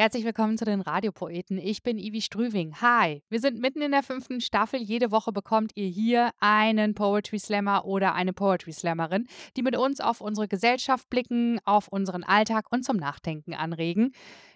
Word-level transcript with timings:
Herzlich 0.00 0.24
willkommen 0.24 0.56
zu 0.56 0.64
den 0.64 0.80
Radiopoeten. 0.80 1.58
Ich 1.58 1.82
bin 1.82 1.98
Ivi 1.98 2.22
Strüving. 2.22 2.80
Hi, 2.80 3.22
wir 3.28 3.38
sind 3.38 3.60
mitten 3.60 3.82
in 3.82 3.90
der 3.90 4.02
fünften 4.02 4.40
Staffel. 4.40 4.80
Jede 4.80 5.10
Woche 5.10 5.30
bekommt 5.30 5.72
ihr 5.74 5.88
hier 5.88 6.30
einen 6.38 6.94
Poetry 6.94 7.38
Slammer 7.38 7.84
oder 7.84 8.14
eine 8.14 8.32
Poetry 8.32 8.72
Slammerin, 8.72 9.26
die 9.58 9.62
mit 9.62 9.76
uns 9.76 10.00
auf 10.00 10.22
unsere 10.22 10.48
Gesellschaft 10.48 11.10
blicken, 11.10 11.60
auf 11.66 11.88
unseren 11.88 12.24
Alltag 12.24 12.72
und 12.72 12.82
zum 12.82 12.96
Nachdenken 12.96 13.52
anregen. 13.52 14.12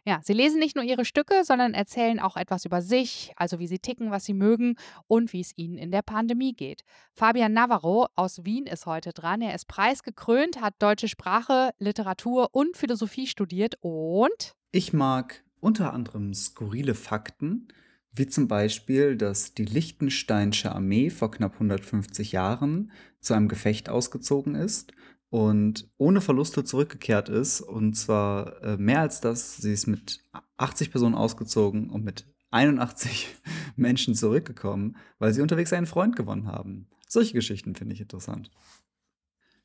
Ja, 0.07 0.21
sie 0.22 0.32
lesen 0.32 0.61
nicht 0.61 0.77
nur 0.77 0.85
ihre 0.86 1.04
Stücke, 1.04 1.45
sondern 1.45 1.75
erzählen 1.75 2.21
auch 2.21 2.39
etwas 2.39 2.64
über 2.64 2.81
sich, 2.81 3.35
also 3.36 3.58
wie 3.58 3.67
sie 3.67 3.81
ticken, 3.81 4.11
was 4.11 4.25
sie 4.25 4.32
mögen 4.32 4.76
und 5.08 5.35
wie 5.35 5.43
es 5.43 5.53
ihnen 5.58 5.76
in 5.76 5.90
der 5.90 6.00
Pandemie 6.00 6.54
geht. 6.54 6.85
Fabian 7.13 7.53
Navarro 7.53 8.08
aus 8.17 8.46
Wien 8.46 8.64
ist 8.67 8.86
heute 8.86 9.13
dran. 9.13 9.43
Er 9.43 9.54
ist 9.54 9.68
preisgekrönt, 9.68 10.63
hat 10.63 10.76
deutsche 10.79 11.08
Sprache, 11.08 11.75
Literatur 11.79 12.49
und 12.53 12.79
Philosophie 12.79 13.26
studiert 13.26 13.75
und 13.82 14.54
ich 14.75 14.93
mag 14.93 15.45
unter 15.61 15.93
anderem 15.93 16.35
skurrile 16.35 16.95
Fakten, 16.95 17.69
wie 18.13 18.27
zum 18.27 18.49
Beispiel, 18.49 19.17
dass 19.17 19.55
die 19.55 19.64
Liechtensteinische 19.64 20.73
Armee 20.73 21.11
vor 21.11 21.31
knapp 21.31 21.55
150 21.55 22.33
Jahren 22.33 22.91
zu 23.21 23.35
einem 23.35 23.49
Gefecht 23.49 23.89
ausgezogen 23.89 24.57
ist 24.57 24.93
und 25.31 25.89
ohne 25.97 26.21
Verluste 26.21 26.64
zurückgekehrt 26.64 27.29
ist. 27.29 27.61
Und 27.61 27.95
zwar 27.95 28.63
äh, 28.63 28.77
mehr 28.77 29.00
als 29.00 29.21
das, 29.21 29.57
sie 29.59 29.73
ist 29.73 29.87
mit 29.87 30.25
80 30.57 30.91
Personen 30.91 31.14
ausgezogen 31.14 31.89
und 31.89 32.05
mit 32.05 32.27
81 32.50 33.28
Menschen 33.77 34.17
zurückgekommen, 34.17 34.97
weil 35.19 35.33
sie 35.33 35.41
unterwegs 35.41 35.72
einen 35.72 35.86
Freund 35.86 36.17
gewonnen 36.17 36.48
haben. 36.48 36.89
Solche 37.09 37.34
Geschichten 37.34 37.77
finde 37.77 37.95
ich 37.95 38.00
interessant. 38.00 38.50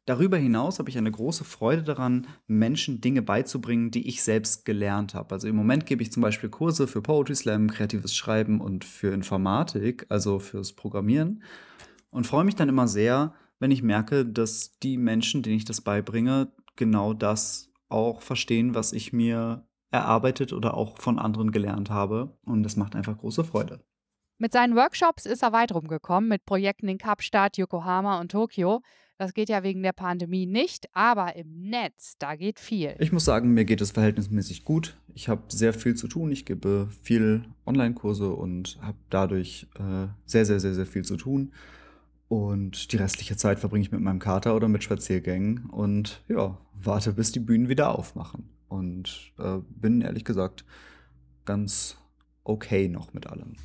Darüber 0.09 0.38
hinaus 0.38 0.80
habe 0.80 0.90
ich 0.90 0.98
eine 0.98 1.12
große 1.12 1.44
Freude 1.44 1.84
daran, 1.84 2.26
Menschen 2.48 2.99
Dinge 2.99 3.22
beizubringen, 3.22 3.91
die 3.91 4.07
ich 4.07 4.24
selbst 4.24 4.66
gelernt 4.66 5.13
habe. 5.13 5.35
Also 5.35 5.48
im 5.48 5.55
Moment 5.55 5.85
gebe 5.85 6.01
ich 6.01 6.12
zum 6.12 6.21
Beispiel 6.21 6.49
Kurse 6.49 6.88
für 6.88 7.04
Poetry 7.04 7.35
Slam, 7.35 7.70
kreatives 7.70 8.16
Schreiben 8.16 8.60
und 8.60 8.84
für 8.85 9.13
Informatik, 9.13 10.07
also 10.10 10.40
fürs 10.40 10.74
Programmieren. 10.74 11.43
Und 12.10 12.26
freue 12.26 12.43
mich 12.43 12.55
dann 12.55 12.70
immer 12.70 12.88
sehr, 12.88 13.35
wenn 13.60 13.70
ich 13.70 13.84
merke, 13.84 14.26
dass 14.26 14.79
die 14.79 14.98
Menschen, 14.98 15.43
denen 15.43 15.57
ich 15.57 15.66
das 15.66 15.82
beibringe, 15.82 16.54
genau 16.76 17.13
das 17.13 17.71
auch 17.88 18.23
verstehen, 18.23 18.73
was 18.73 18.94
ich 18.94 19.13
mir 19.13 19.68
erarbeitet 19.91 20.54
oder 20.54 20.73
auch 20.73 20.98
von 20.98 21.20
anderen 21.20 21.51
gelernt 21.51 21.91
habe. 21.91 22.35
Und 22.46 22.63
das 22.63 22.77
macht 22.77 22.96
einfach 22.96 23.16
große 23.16 23.44
Freude. 23.44 23.79
Mit 24.40 24.54
seinen 24.54 24.76
Workshops 24.76 25.27
ist 25.27 25.44
er 25.44 25.51
weit 25.51 25.71
rumgekommen, 25.71 26.29
mit 26.29 26.46
Projekten 26.46 26.88
in 26.88 26.98
Kapstadt, 26.98 27.57
Yokohama 27.57 28.20
und 28.20 28.32
Tokio. 28.32 28.82
Das 29.20 29.34
geht 29.34 29.49
ja 29.49 29.63
wegen 29.63 29.84
der 29.84 29.91
Pandemie 29.91 30.45
nicht, 30.45 30.87
aber 30.95 31.35
im 31.35 31.70
Netz, 31.70 32.15
da 32.20 32.37
geht 32.37 32.57
viel. 32.57 32.95
Ich 32.99 33.12
muss 33.12 33.26
sagen, 33.26 33.53
mir 33.53 33.65
geht 33.65 33.81
es 33.81 33.91
verhältnismäßig 33.91 34.63
gut. 34.63 34.98
Ich 35.13 35.27
habe 35.27 35.43
sehr 35.49 35.73
viel 35.73 35.93
zu 35.95 36.07
tun. 36.07 36.31
Ich 36.31 36.45
gebe 36.45 36.87
viel 37.03 37.43
Online-Kurse 37.65 38.29
und 38.29 38.79
habe 38.81 38.98
dadurch 39.09 39.67
äh, 39.77 40.07
sehr, 40.26 40.45
sehr, 40.45 40.61
sehr, 40.61 40.73
sehr 40.73 40.85
viel 40.85 41.03
zu 41.03 41.17
tun. 41.17 41.51
Und 42.29 42.93
die 42.93 42.95
restliche 42.95 43.35
Zeit 43.35 43.59
verbringe 43.59 43.84
ich 43.84 43.91
mit 43.91 43.99
meinem 43.99 44.20
Kater 44.20 44.55
oder 44.55 44.70
mit 44.70 44.85
Spaziergängen 44.85 45.65
und 45.65 46.23
ja, 46.29 46.57
warte, 46.81 47.11
bis 47.11 47.33
die 47.33 47.41
Bühnen 47.41 47.67
wieder 47.67 47.99
aufmachen. 47.99 48.49
Und 48.70 49.33
äh, 49.37 49.57
bin 49.67 49.99
ehrlich 49.99 50.23
gesagt 50.23 50.63
ganz 51.43 51.98
okay 52.45 52.87
noch 52.87 53.13
mit 53.13 53.27
allem. 53.27 53.57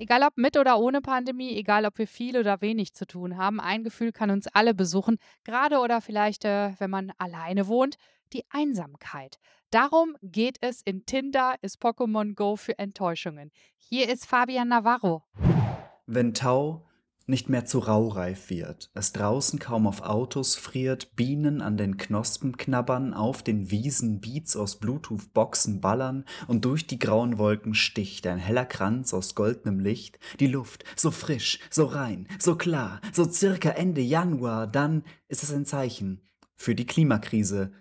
Egal 0.00 0.22
ob 0.22 0.38
mit 0.38 0.56
oder 0.56 0.78
ohne 0.78 1.02
Pandemie, 1.02 1.54
egal 1.58 1.84
ob 1.84 1.98
wir 1.98 2.06
viel 2.06 2.38
oder 2.38 2.62
wenig 2.62 2.94
zu 2.94 3.06
tun 3.06 3.36
haben, 3.36 3.60
ein 3.60 3.84
Gefühl 3.84 4.12
kann 4.12 4.30
uns 4.30 4.46
alle 4.46 4.72
besuchen, 4.72 5.18
gerade 5.44 5.78
oder 5.78 6.00
vielleicht, 6.00 6.46
äh, 6.46 6.72
wenn 6.78 6.88
man 6.88 7.12
alleine 7.18 7.66
wohnt, 7.66 7.96
die 8.32 8.46
Einsamkeit. 8.48 9.38
Darum 9.70 10.16
geht 10.22 10.56
es 10.62 10.80
in 10.80 11.04
Tinder 11.04 11.56
ist 11.60 11.82
Pokémon 11.82 12.34
Go 12.34 12.56
für 12.56 12.78
Enttäuschungen. 12.78 13.50
Hier 13.76 14.08
ist 14.08 14.24
Fabian 14.24 14.68
Navarro. 14.68 15.22
Wenn 16.06 16.32
Tau 16.32 16.88
nicht 17.30 17.48
mehr 17.48 17.64
zu 17.64 17.78
raureif 17.78 18.50
wird, 18.50 18.90
es 18.94 19.12
draußen 19.12 19.58
kaum 19.58 19.86
auf 19.86 20.02
Autos 20.02 20.56
friert, 20.56 21.16
Bienen 21.16 21.62
an 21.62 21.76
den 21.76 21.96
Knospen 21.96 22.56
knabbern, 22.56 23.14
auf 23.14 23.42
den 23.42 23.70
Wiesen 23.70 24.20
Beats 24.20 24.56
aus 24.56 24.78
Bluetooth-Boxen 24.78 25.80
ballern 25.80 26.24
und 26.48 26.64
durch 26.64 26.86
die 26.86 26.98
grauen 26.98 27.38
Wolken 27.38 27.74
sticht 27.74 28.26
ein 28.26 28.38
heller 28.38 28.66
Kranz 28.66 29.14
aus 29.14 29.34
goldenem 29.34 29.80
Licht, 29.80 30.18
die 30.40 30.48
Luft 30.48 30.84
so 30.96 31.10
frisch, 31.10 31.60
so 31.70 31.86
rein, 31.86 32.28
so 32.38 32.56
klar, 32.56 33.00
so 33.12 33.24
circa 33.24 33.70
Ende 33.70 34.02
Januar, 34.02 34.66
dann 34.66 35.04
ist 35.28 35.42
es 35.42 35.52
ein 35.52 35.64
Zeichen 35.64 36.20
für 36.56 36.74
die 36.74 36.86
Klimakrise 36.86 37.72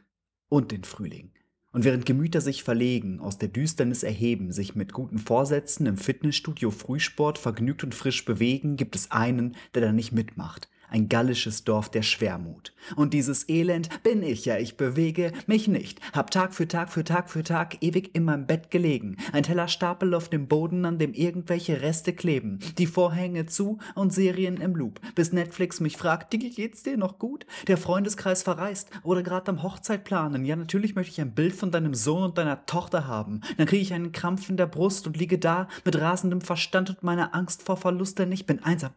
und 0.48 0.72
den 0.72 0.84
Frühling. 0.84 1.34
Und 1.72 1.86
während 1.86 2.06
Gemüter 2.06 2.42
sich 2.42 2.64
verlegen, 2.64 3.20
aus 3.20 3.38
der 3.38 3.50
Düsternis 3.50 4.02
erheben, 4.04 4.52
sich 4.52 4.76
mit 4.76 4.92
guten 4.92 5.20
Vorsätzen 5.20 5.86
im 5.86 5.98
Fitnessstudio 5.98 6.72
Frühsport 6.72 7.38
vergnügt 7.38 7.84
und 7.84 7.94
frisch 7.94 8.26
bewegen, 8.26 8.76
gibt 8.76 8.96
es 8.96 9.12
einen, 9.12 9.56
der 9.76 9.84
da 9.84 9.92
nicht 9.92 10.12
mitmacht 10.12 10.68
ein 10.90 11.10
gallisches 11.10 11.64
Dorf 11.64 11.90
der 11.90 12.02
Schwermut. 12.02 12.74
Und 12.96 13.14
dieses 13.14 13.48
Elend 13.50 14.04
bin 14.04 14.24
ich 14.24 14.46
ja, 14.46 14.58
ich 14.58 14.78
bewege 14.78 15.32
mich 15.48 15.68
nicht, 15.68 16.00
hab 16.14 16.32
Tag 16.32 16.54
für 16.54 16.68
Tag 16.68 16.90
für 16.90 17.04
Tag 17.04 17.30
für 17.30 17.44
Tag 17.44 17.82
ewig 17.82 18.16
in 18.16 18.24
meinem 18.24 18.48
Bett 18.48 18.72
gelegen, 18.72 19.18
ein 19.32 19.44
Tellerstapel 19.44 20.14
auf 20.14 20.30
dem 20.30 20.48
Boden, 20.48 20.86
an 20.86 20.98
dem 20.98 21.14
irgendwelche 21.14 21.82
Reste 21.82 22.14
kleben, 22.14 22.60
die 22.78 22.88
Vorhänge 22.88 23.46
zu 23.46 23.80
und 23.96 24.14
Serien 24.14 24.58
im 24.58 24.76
Loop, 24.76 25.00
bis 25.16 25.34
Netflix 25.34 25.80
mich 25.80 25.98
fragt, 25.98 26.34
Digi, 26.34 26.50
geht's 26.50 26.84
dir 26.84 26.98
noch 26.98 27.20
gut? 27.20 27.46
Der 27.68 27.78
Freundeskreis 27.78 28.44
verreist. 28.44 28.90
Oder 29.04 29.24
gerade 29.24 29.50
am 29.50 29.64
Hochzeit 29.64 30.04
planen, 30.04 30.46
ja 30.46 30.56
natürlich 30.56 30.96
möchte 30.96 31.12
ich 31.12 31.22
ein 31.22 31.36
Bild 31.36 31.54
von 31.54 31.72
deinem 31.72 31.94
Sohn 31.94 32.24
und 32.24 32.38
deiner 32.38 32.66
Tochter 32.66 33.08
haben, 33.08 33.42
dann 33.58 33.68
kriege 33.68 33.82
ich 33.82 33.94
einen 33.94 34.12
Krampf 34.12 34.50
in 34.50 34.58
der 34.58 34.68
Brust 34.68 35.08
und 35.08 35.18
liege 35.18 35.38
da 35.38 35.68
mit 35.86 36.00
rasendem 36.00 36.42
Verstand 36.42 36.90
und 36.90 37.04
meiner 37.04 37.36
Angst 37.36 37.64
vor 37.64 37.78
Verlust, 37.78 38.20
denn 38.20 38.32
ich 38.32 38.46
bin 38.46 38.64
einsam. 38.64 38.92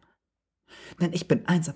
Denn 0.99 1.13
ich 1.13 1.27
bin 1.27 1.45
einsam. 1.47 1.75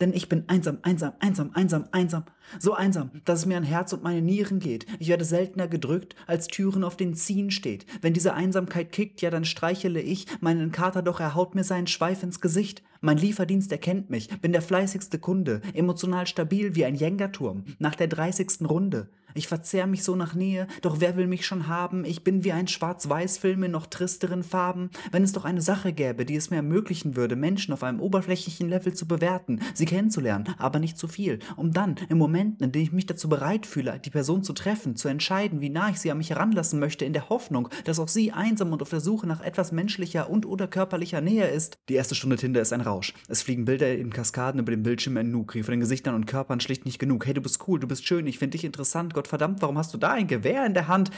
Denn 0.00 0.12
ich 0.12 0.28
bin 0.28 0.44
einsam, 0.48 0.78
einsam, 0.82 1.14
einsam, 1.18 1.50
einsam, 1.54 1.86
einsam. 1.90 2.24
So 2.60 2.74
einsam, 2.74 3.10
dass 3.24 3.40
es 3.40 3.46
mir 3.46 3.56
an 3.56 3.64
Herz 3.64 3.92
und 3.92 4.04
meine 4.04 4.22
Nieren 4.22 4.60
geht. 4.60 4.86
Ich 5.00 5.08
werde 5.08 5.24
seltener 5.24 5.66
gedrückt, 5.66 6.14
als 6.26 6.46
Türen 6.46 6.84
auf 6.84 6.96
den 6.96 7.14
Ziehen 7.14 7.50
steht. 7.50 7.84
Wenn 8.00 8.12
diese 8.12 8.34
Einsamkeit 8.34 8.92
kickt, 8.92 9.20
ja, 9.22 9.30
dann 9.30 9.44
streichele 9.44 10.00
ich 10.00 10.26
meinen 10.40 10.70
Kater, 10.70 11.02
doch 11.02 11.18
er 11.18 11.34
haut 11.34 11.54
mir 11.54 11.64
seinen 11.64 11.88
Schweif 11.88 12.22
ins 12.22 12.40
Gesicht. 12.40 12.82
Mein 13.00 13.18
Lieferdienst 13.18 13.72
erkennt 13.72 14.08
mich, 14.08 14.28
bin 14.40 14.52
der 14.52 14.62
fleißigste 14.62 15.18
Kunde, 15.18 15.62
emotional 15.74 16.26
stabil 16.26 16.74
wie 16.74 16.84
ein 16.84 16.94
Jengerturm, 16.94 17.64
nach 17.78 17.96
der 17.96 18.08
dreißigsten 18.08 18.66
Runde. 18.66 19.10
Ich 19.34 19.46
verzehr 19.46 19.86
mich 19.86 20.04
so 20.04 20.16
nach 20.16 20.34
Nähe, 20.34 20.66
doch 20.82 21.00
wer 21.00 21.16
will 21.16 21.26
mich 21.26 21.46
schon 21.46 21.68
haben? 21.68 22.04
Ich 22.04 22.24
bin 22.24 22.44
wie 22.44 22.52
ein 22.52 22.68
Schwarz-Weiß-Film 22.68 23.64
in 23.64 23.70
noch 23.70 23.86
tristeren 23.86 24.42
Farben. 24.42 24.90
Wenn 25.10 25.22
es 25.22 25.32
doch 25.32 25.44
eine 25.44 25.60
Sache 25.60 25.92
gäbe, 25.92 26.24
die 26.24 26.36
es 26.36 26.50
mir 26.50 26.56
ermöglichen 26.56 27.16
würde, 27.16 27.36
Menschen 27.36 27.74
auf 27.74 27.82
einem 27.82 28.00
oberflächlichen 28.00 28.68
Level 28.68 28.94
zu 28.94 29.06
bewerten, 29.06 29.60
sie 29.74 29.84
kennenzulernen, 29.84 30.54
aber 30.58 30.78
nicht 30.78 30.98
zu 30.98 31.08
viel, 31.08 31.40
um 31.56 31.72
dann, 31.72 31.96
im 32.08 32.18
Momenten, 32.18 32.64
in 32.64 32.72
denen 32.72 32.84
ich 32.84 32.92
mich 32.92 33.06
dazu 33.06 33.28
bereit 33.28 33.66
fühle, 33.66 34.00
die 34.04 34.10
Person 34.10 34.42
zu 34.42 34.52
treffen, 34.52 34.96
zu 34.96 35.08
entscheiden, 35.08 35.60
wie 35.60 35.70
nah 35.70 35.90
ich 35.90 35.98
sie 35.98 36.10
an 36.10 36.18
mich 36.18 36.30
heranlassen 36.30 36.80
möchte, 36.80 37.04
in 37.04 37.12
der 37.12 37.28
Hoffnung, 37.28 37.68
dass 37.84 37.98
auch 37.98 38.08
sie 38.08 38.32
einsam 38.32 38.72
und 38.72 38.82
auf 38.82 38.90
der 38.90 39.00
Suche 39.00 39.26
nach 39.26 39.40
etwas 39.40 39.72
menschlicher 39.72 40.30
und 40.30 40.46
oder 40.46 40.66
körperlicher 40.66 41.20
Nähe 41.20 41.48
ist. 41.48 41.78
Die 41.88 41.94
erste 41.94 42.14
Stunde 42.14 42.36
Tinder 42.36 42.60
ist 42.60 42.72
ein 42.72 42.80
Rausch. 42.80 43.14
Es 43.28 43.42
fliegen 43.42 43.66
Bilder 43.66 43.94
in 43.94 44.10
Kaskaden 44.10 44.60
über 44.60 44.72
dem 44.72 44.82
Bildschirm 44.82 45.16
in 45.16 45.30
Nu, 45.30 45.44
kriege 45.44 45.64
von 45.64 45.72
den 45.72 45.80
Gesichtern 45.80 46.14
und 46.14 46.26
Körpern 46.26 46.60
schlicht 46.60 46.84
nicht 46.84 46.98
genug. 46.98 47.26
Hey, 47.26 47.34
du 47.34 47.40
bist 47.40 47.66
cool, 47.68 47.78
du 47.78 47.86
bist 47.86 48.06
schön, 48.06 48.26
ich 48.26 48.38
finde 48.38 48.52
dich 48.52 48.64
interessant, 48.64 49.14
Gott 49.18 49.26
verdammt, 49.26 49.62
warum 49.62 49.76
hast 49.76 49.92
du 49.92 49.98
da 49.98 50.12
ein 50.12 50.28
Gewehr 50.28 50.64
in 50.64 50.74
der 50.74 50.86
Hand? 50.86 51.10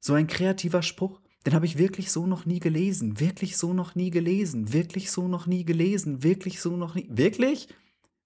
So 0.00 0.14
ein 0.14 0.26
kreativer 0.26 0.82
Spruch, 0.82 1.20
den 1.46 1.54
habe 1.54 1.66
ich 1.66 1.78
wirklich 1.78 2.10
so 2.10 2.26
noch 2.26 2.46
nie 2.46 2.58
gelesen, 2.58 3.20
wirklich 3.20 3.56
so 3.56 3.72
noch 3.72 3.94
nie 3.94 4.10
gelesen, 4.10 4.72
wirklich 4.72 5.12
so 5.12 5.28
noch 5.28 5.46
nie 5.46 5.64
gelesen, 5.64 6.24
wirklich 6.24 6.60
so 6.60 6.76
noch 6.76 6.96
nie. 6.96 7.06
Wirklich? 7.08 7.68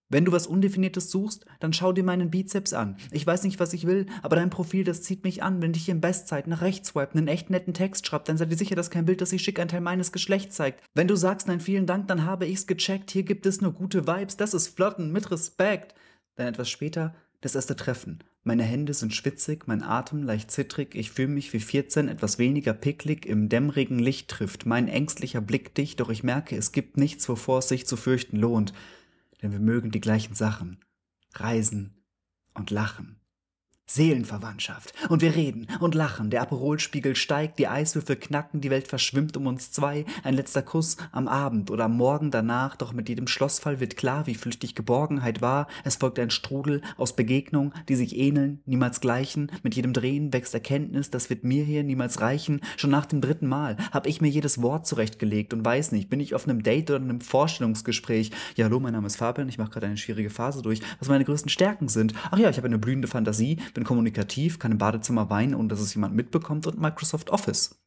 Wenn 0.08 0.24
du 0.24 0.32
was 0.32 0.46
Undefiniertes 0.46 1.10
suchst, 1.10 1.44
dann 1.60 1.74
schau 1.74 1.92
dir 1.92 2.04
meinen 2.04 2.30
Bizeps 2.30 2.72
an. 2.72 2.96
Ich 3.10 3.26
weiß 3.26 3.42
nicht, 3.42 3.60
was 3.60 3.74
ich 3.74 3.86
will, 3.86 4.06
aber 4.22 4.36
dein 4.36 4.48
Profil, 4.48 4.82
das 4.82 5.02
zieht 5.02 5.24
mich 5.24 5.42
an. 5.42 5.60
Wenn 5.60 5.74
dich 5.74 5.90
in 5.90 6.00
Bestzeit 6.00 6.46
nach 6.46 6.62
rechts 6.62 6.88
swipe, 6.88 7.12
einen 7.12 7.28
echt 7.28 7.50
netten 7.50 7.74
Text 7.74 8.06
schreibt, 8.06 8.30
dann 8.30 8.38
sei 8.38 8.46
dir 8.46 8.56
sicher, 8.56 8.76
dass 8.76 8.88
kein 8.88 9.04
Bild, 9.04 9.20
das 9.20 9.34
ich 9.34 9.42
schicke, 9.42 9.60
ein 9.60 9.68
Teil 9.68 9.82
meines 9.82 10.10
Geschlechts 10.10 10.56
zeigt. 10.56 10.82
Wenn 10.94 11.06
du 11.06 11.16
sagst, 11.16 11.48
nein, 11.48 11.60
vielen 11.60 11.84
Dank, 11.84 12.08
dann 12.08 12.24
habe 12.24 12.46
ich's 12.46 12.66
gecheckt. 12.66 13.10
Hier 13.10 13.24
gibt 13.24 13.44
es 13.44 13.60
nur 13.60 13.72
gute 13.72 14.06
Vibes. 14.06 14.38
Das 14.38 14.54
ist 14.54 14.68
Flotten 14.68 15.12
mit 15.12 15.30
Respekt. 15.30 15.94
Dann 16.36 16.46
etwas 16.46 16.70
später 16.70 17.14
das 17.40 17.54
erste 17.54 17.76
Treffen. 17.76 18.24
Meine 18.42 18.64
Hände 18.64 18.94
sind 18.94 19.14
schwitzig, 19.14 19.66
mein 19.66 19.82
Atem 19.82 20.22
leicht 20.22 20.50
zittrig, 20.50 20.94
ich 20.94 21.10
fühle 21.10 21.28
mich 21.28 21.52
wie 21.52 21.60
14, 21.60 22.08
etwas 22.08 22.38
weniger 22.38 22.72
picklig, 22.72 23.26
im 23.26 23.48
dämmerigen 23.48 23.98
Licht 23.98 24.28
trifft 24.28 24.66
mein 24.66 24.88
ängstlicher 24.88 25.40
Blick 25.40 25.74
dich, 25.74 25.96
doch 25.96 26.10
ich 26.10 26.22
merke, 26.22 26.56
es 26.56 26.72
gibt 26.72 26.96
nichts, 26.96 27.28
wovor 27.28 27.58
es 27.58 27.68
sich 27.68 27.86
zu 27.86 27.96
fürchten 27.96 28.36
lohnt, 28.36 28.72
denn 29.42 29.52
wir 29.52 29.60
mögen 29.60 29.90
die 29.90 30.00
gleichen 30.00 30.34
Sachen. 30.34 30.84
Reisen 31.34 32.02
und 32.54 32.70
lachen. 32.70 33.17
Seelenverwandtschaft. 33.90 34.92
Und 35.08 35.22
wir 35.22 35.34
reden 35.34 35.66
und 35.80 35.94
lachen, 35.94 36.28
der 36.28 36.42
Aperolspiegel 36.42 37.16
steigt, 37.16 37.58
die 37.58 37.68
Eiswürfel 37.68 38.16
knacken, 38.16 38.60
die 38.60 38.70
Welt 38.70 38.86
verschwimmt 38.86 39.36
um 39.36 39.46
uns 39.46 39.72
zwei, 39.72 40.04
ein 40.22 40.34
letzter 40.34 40.62
Kuss 40.62 40.98
am 41.10 41.26
Abend 41.26 41.70
oder 41.70 41.86
am 41.86 41.96
Morgen 41.96 42.30
danach, 42.30 42.76
doch 42.76 42.92
mit 42.92 43.08
jedem 43.08 43.26
Schlossfall 43.26 43.80
wird 43.80 43.96
klar, 43.96 44.26
wie 44.26 44.34
flüchtig 44.34 44.74
Geborgenheit 44.74 45.40
war, 45.40 45.68
es 45.84 45.96
folgt 45.96 46.18
ein 46.18 46.30
Strudel 46.30 46.82
aus 46.98 47.16
Begegnungen, 47.16 47.72
die 47.88 47.96
sich 47.96 48.16
ähneln, 48.16 48.60
niemals 48.66 49.00
gleichen, 49.00 49.50
mit 49.62 49.74
jedem 49.74 49.94
Drehen 49.94 50.32
wächst 50.34 50.52
Erkenntnis, 50.52 51.10
das 51.10 51.30
wird 51.30 51.44
mir 51.44 51.64
hier 51.64 51.82
niemals 51.82 52.20
reichen, 52.20 52.60
schon 52.76 52.90
nach 52.90 53.06
dem 53.06 53.22
dritten 53.22 53.46
Mal 53.46 53.78
hab 53.90 54.06
ich 54.06 54.20
mir 54.20 54.28
jedes 54.28 54.60
Wort 54.60 54.86
zurechtgelegt 54.86 55.54
und 55.54 55.64
weiß 55.64 55.92
nicht, 55.92 56.10
bin 56.10 56.20
ich 56.20 56.34
auf 56.34 56.46
einem 56.46 56.62
Date 56.62 56.90
oder 56.90 57.00
einem 57.00 57.22
Vorstellungsgespräch, 57.22 58.32
ja 58.54 58.66
hallo, 58.66 58.80
mein 58.80 58.92
Name 58.92 59.06
ist 59.06 59.16
Fabian, 59.16 59.48
ich 59.48 59.56
mache 59.56 59.70
gerade 59.70 59.86
eine 59.86 59.96
schwierige 59.96 60.30
Phase 60.30 60.60
durch, 60.60 60.82
was 60.98 61.08
meine 61.08 61.24
größten 61.24 61.48
Stärken 61.48 61.88
sind, 61.88 62.12
ach 62.30 62.38
ja, 62.38 62.50
ich 62.50 62.58
habe 62.58 62.66
eine 62.66 62.78
blühende 62.78 63.08
Fantasie, 63.08 63.56
bin 63.78 63.84
kommunikativ, 63.84 64.58
kann 64.58 64.72
im 64.72 64.78
Badezimmer 64.78 65.30
weinen, 65.30 65.54
ohne 65.54 65.68
dass 65.68 65.78
es 65.78 65.94
jemand 65.94 66.12
mitbekommt 66.12 66.66
und 66.66 66.80
Microsoft 66.80 67.30
Office. 67.30 67.80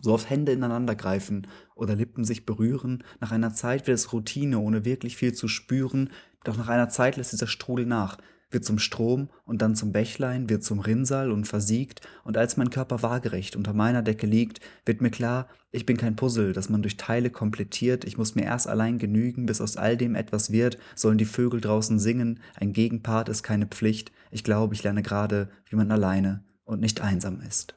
So 0.00 0.14
oft 0.14 0.30
Hände 0.30 0.52
ineinander 0.52 0.94
greifen 0.94 1.46
oder 1.74 1.94
Lippen 1.94 2.24
sich 2.24 2.46
berühren. 2.46 3.04
Nach 3.20 3.30
einer 3.30 3.52
Zeit 3.52 3.86
wird 3.86 3.96
es 3.98 4.14
Routine, 4.14 4.58
ohne 4.58 4.86
wirklich 4.86 5.18
viel 5.18 5.34
zu 5.34 5.48
spüren. 5.48 6.10
Doch 6.44 6.56
nach 6.56 6.68
einer 6.68 6.88
Zeit 6.88 7.18
lässt 7.18 7.32
dieser 7.32 7.46
Strudel 7.46 7.84
nach, 7.84 8.16
wird 8.52 8.64
zum 8.64 8.78
Strom 8.78 9.28
und 9.44 9.62
dann 9.62 9.74
zum 9.74 9.92
Bächlein, 9.92 10.48
wird 10.48 10.64
zum 10.64 10.80
Rinnsal 10.80 11.30
und 11.30 11.46
versiegt. 11.46 12.00
Und 12.24 12.36
als 12.36 12.56
mein 12.56 12.70
Körper 12.70 13.02
waagerecht 13.02 13.56
unter 13.56 13.72
meiner 13.72 14.02
Decke 14.02 14.26
liegt, 14.26 14.60
wird 14.84 15.00
mir 15.00 15.10
klar, 15.10 15.48
ich 15.70 15.86
bin 15.86 15.96
kein 15.96 16.16
Puzzle, 16.16 16.52
das 16.52 16.68
man 16.68 16.82
durch 16.82 16.96
Teile 16.96 17.30
komplettiert. 17.30 18.04
Ich 18.04 18.18
muss 18.18 18.34
mir 18.34 18.44
erst 18.44 18.68
allein 18.68 18.98
genügen, 18.98 19.46
bis 19.46 19.60
aus 19.60 19.76
all 19.76 19.96
dem 19.96 20.14
etwas 20.14 20.52
wird. 20.52 20.78
Sollen 20.94 21.18
die 21.18 21.24
Vögel 21.24 21.60
draußen 21.60 21.98
singen? 21.98 22.40
Ein 22.54 22.72
Gegenpart 22.72 23.28
ist 23.28 23.42
keine 23.42 23.66
Pflicht. 23.66 24.12
Ich 24.30 24.44
glaube, 24.44 24.74
ich 24.74 24.82
lerne 24.82 25.02
gerade, 25.02 25.48
wie 25.68 25.76
man 25.76 25.90
alleine 25.90 26.44
und 26.64 26.80
nicht 26.80 27.00
einsam 27.00 27.40
ist. 27.40 27.74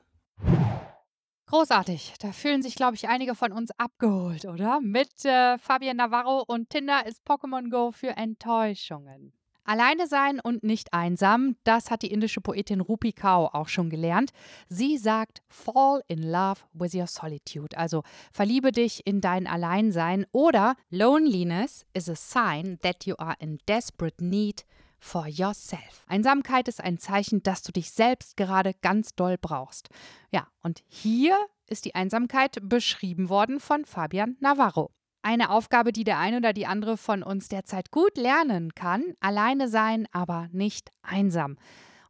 Großartig. 1.48 2.16
Da 2.20 2.32
fühlen 2.32 2.64
sich, 2.64 2.76
glaube 2.76 2.96
ich, 2.96 3.08
einige 3.08 3.36
von 3.36 3.52
uns 3.52 3.72
abgeholt, 3.78 4.46
oder? 4.46 4.82
Mit 4.82 5.24
äh, 5.24 5.58
Fabian 5.58 5.98
Navarro 5.98 6.44
und 6.46 6.70
Tinder 6.70 7.06
ist 7.06 7.24
Pokémon 7.26 7.70
Go 7.70 7.92
für 7.92 8.18
Enttäuschungen. 8.18 9.32
Alleine 9.66 10.08
sein 10.08 10.40
und 10.40 10.64
nicht 10.64 10.94
einsam, 10.94 11.56
das 11.64 11.90
hat 11.92 12.04
die 12.04 12.12
indische 12.12 12.40
Poetin 12.40 12.82
Rupi 12.82 13.12
Kau 13.12 13.48
auch 13.48 13.68
schon 13.68 13.90
gelernt. 13.90 14.32
Sie 14.70 14.98
sagt, 14.98 15.42
fall 15.48 16.04
in 16.08 16.22
love 16.22 16.62
with 16.74 16.94
your 16.94 17.08
solitude, 17.08 17.76
also 17.78 18.04
verliebe 18.32 18.72
dich 18.72 19.06
in 19.06 19.22
dein 19.22 19.48
Alleinsein 19.48 20.26
oder 20.32 20.76
loneliness 20.90 21.86
is 21.94 22.10
a 22.10 22.16
sign 22.16 22.78
that 22.82 23.06
you 23.06 23.16
are 23.18 23.36
in 23.40 23.58
desperate 23.68 24.24
need 24.24 24.66
for 25.00 25.28
yourself. 25.28 26.04
Einsamkeit 26.08 26.68
ist 26.68 26.82
ein 26.82 26.98
Zeichen, 26.98 27.44
dass 27.44 27.62
du 27.62 27.72
dich 27.72 27.92
selbst 27.92 28.38
gerade 28.38 28.74
ganz 28.82 29.16
doll 29.16 29.38
brauchst. 29.40 29.90
Ja, 30.32 30.48
und 30.62 30.84
hier 30.88 31.38
ist 31.68 31.86
die 31.86 31.96
Einsamkeit 31.96 32.58
beschrieben 32.62 33.30
worden 33.30 33.60
von 33.60 33.86
Fabian 33.86 34.38
Navarro. 34.40 34.95
Eine 35.26 35.50
Aufgabe, 35.50 35.92
die 35.92 36.04
der 36.04 36.20
eine 36.20 36.38
oder 36.38 36.54
die 36.54 36.68
andere 36.68 36.98
von 36.98 37.24
uns 37.24 37.48
derzeit 37.48 37.90
gut 37.90 38.16
lernen 38.16 38.76
kann. 38.76 39.16
Alleine 39.22 39.70
sein, 39.70 40.08
aber 40.12 40.50
nicht 40.52 40.92
einsam. 41.02 41.58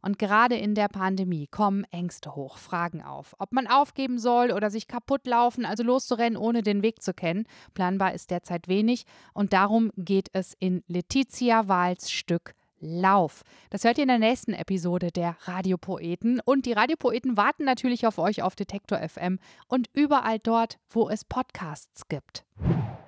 Und 0.02 0.18
gerade 0.18 0.54
in 0.54 0.74
der 0.74 0.88
Pandemie 0.88 1.46
kommen 1.46 1.84
Ängste 1.84 2.34
hoch, 2.34 2.58
Fragen 2.58 3.02
auf. 3.02 3.34
Ob 3.38 3.52
man 3.52 3.68
aufgeben 3.68 4.18
soll 4.18 4.52
oder 4.52 4.68
sich 4.68 4.86
kaputt 4.86 5.26
laufen, 5.26 5.64
also 5.64 5.82
loszurennen, 5.82 6.36
ohne 6.36 6.62
den 6.62 6.82
Weg 6.82 7.02
zu 7.02 7.14
kennen. 7.14 7.46
Planbar 7.72 8.12
ist 8.12 8.30
derzeit 8.30 8.68
wenig. 8.68 9.06
Und 9.32 9.54
darum 9.54 9.92
geht 9.96 10.28
es 10.34 10.52
in 10.58 10.84
Letizia 10.86 11.68
Wahls 11.68 12.10
Stück 12.10 12.52
Lauf. 12.80 13.42
Das 13.70 13.84
hört 13.84 13.98
ihr 13.98 14.02
in 14.02 14.08
der 14.08 14.18
nächsten 14.18 14.52
Episode 14.52 15.10
der 15.10 15.36
Radiopoeten. 15.42 16.40
Und 16.44 16.66
die 16.66 16.72
Radiopoeten 16.72 17.36
warten 17.36 17.64
natürlich 17.64 18.06
auf 18.06 18.18
euch 18.18 18.42
auf 18.42 18.54
Detektor 18.54 18.98
FM 18.98 19.38
und 19.68 19.88
überall 19.92 20.38
dort, 20.38 20.78
wo 20.90 21.08
es 21.08 21.24
Podcasts 21.24 22.08
gibt. 22.08 22.44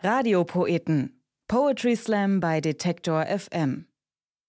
Radiopoeten. 0.02 1.22
Poetry 1.48 1.96
Slam 1.96 2.40
bei 2.40 2.60
Detektor 2.60 3.24
FM. 3.24 3.86